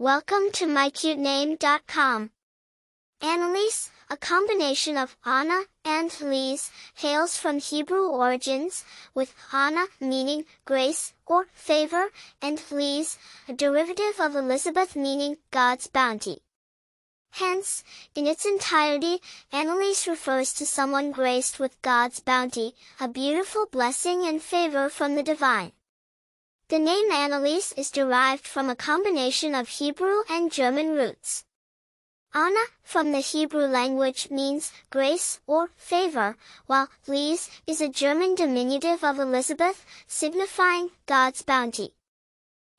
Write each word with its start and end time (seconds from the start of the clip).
Welcome 0.00 0.50
to 0.54 0.64
mycutename.com. 0.64 2.30
Analise, 3.20 3.90
a 4.08 4.16
combination 4.16 4.96
of 4.96 5.14
Anna 5.26 5.64
and 5.84 6.10
Lise, 6.22 6.70
hails 6.94 7.36
from 7.36 7.58
Hebrew 7.58 8.06
origins, 8.06 8.82
with 9.12 9.34
Anna 9.52 9.88
meaning 10.00 10.46
grace 10.64 11.12
or 11.26 11.48
favor, 11.52 12.06
and 12.40 12.62
Lise, 12.70 13.18
a 13.46 13.52
derivative 13.52 14.18
of 14.18 14.34
Elizabeth 14.34 14.96
meaning 14.96 15.36
God's 15.50 15.86
bounty. 15.86 16.38
Hence, 17.32 17.84
in 18.14 18.26
its 18.26 18.46
entirety, 18.46 19.20
Analise 19.52 20.08
refers 20.08 20.54
to 20.54 20.64
someone 20.64 21.12
graced 21.12 21.60
with 21.60 21.82
God's 21.82 22.20
bounty, 22.20 22.74
a 22.98 23.06
beautiful 23.06 23.66
blessing 23.66 24.26
and 24.26 24.40
favor 24.40 24.88
from 24.88 25.14
the 25.14 25.22
divine. 25.22 25.72
The 26.70 26.78
name 26.78 27.10
Analise 27.10 27.76
is 27.76 27.90
derived 27.90 28.46
from 28.46 28.70
a 28.70 28.76
combination 28.76 29.56
of 29.56 29.68
Hebrew 29.68 30.22
and 30.30 30.52
German 30.52 30.90
roots. 30.90 31.44
Anna, 32.32 32.60
from 32.84 33.10
the 33.10 33.18
Hebrew 33.18 33.66
language 33.66 34.30
means 34.30 34.70
grace 34.88 35.40
or 35.48 35.70
favor, 35.74 36.36
while 36.66 36.88
Lise 37.08 37.50
is 37.66 37.80
a 37.80 37.88
German 37.88 38.36
diminutive 38.36 39.02
of 39.02 39.18
Elizabeth, 39.18 39.84
signifying 40.06 40.92
God's 41.06 41.42
bounty. 41.42 41.96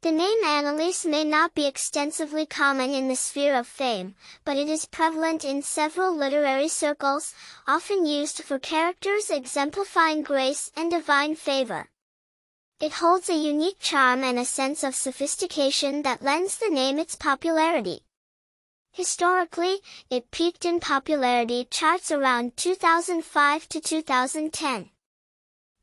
The 0.00 0.12
name 0.12 0.42
Analise 0.42 1.04
may 1.04 1.22
not 1.22 1.54
be 1.54 1.66
extensively 1.66 2.46
common 2.46 2.94
in 2.94 3.08
the 3.08 3.16
sphere 3.16 3.54
of 3.54 3.66
fame, 3.66 4.14
but 4.46 4.56
it 4.56 4.70
is 4.70 4.86
prevalent 4.86 5.44
in 5.44 5.60
several 5.60 6.16
literary 6.16 6.68
circles, 6.68 7.34
often 7.66 8.06
used 8.06 8.42
for 8.44 8.58
characters 8.58 9.28
exemplifying 9.28 10.22
grace 10.22 10.70
and 10.74 10.90
divine 10.90 11.34
favor. 11.34 11.90
It 12.80 12.94
holds 12.94 13.28
a 13.28 13.36
unique 13.36 13.78
charm 13.78 14.24
and 14.24 14.38
a 14.38 14.44
sense 14.44 14.82
of 14.82 14.96
sophistication 14.96 16.02
that 16.02 16.22
lends 16.22 16.58
the 16.58 16.68
name 16.68 16.98
its 16.98 17.14
popularity. 17.14 18.02
Historically, 18.90 19.80
it 20.10 20.30
peaked 20.30 20.64
in 20.64 20.80
popularity 20.80 21.66
charts 21.70 22.10
around 22.10 22.56
2005 22.56 23.68
to 23.68 23.80
2010. 23.80 24.90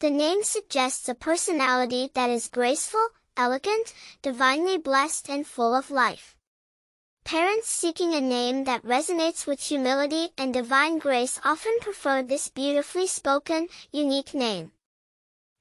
The 0.00 0.10
name 0.10 0.42
suggests 0.42 1.08
a 1.08 1.14
personality 1.14 2.10
that 2.14 2.30
is 2.30 2.48
graceful, 2.48 3.08
elegant, 3.36 3.92
divinely 4.22 4.78
blessed 4.78 5.28
and 5.28 5.46
full 5.46 5.74
of 5.74 5.90
life. 5.90 6.36
Parents 7.24 7.68
seeking 7.68 8.14
a 8.14 8.20
name 8.20 8.64
that 8.64 8.82
resonates 8.82 9.46
with 9.46 9.60
humility 9.60 10.30
and 10.38 10.54
divine 10.54 10.98
grace 10.98 11.38
often 11.44 11.78
prefer 11.80 12.22
this 12.22 12.48
beautifully 12.48 13.06
spoken, 13.06 13.68
unique 13.92 14.32
name. 14.32 14.72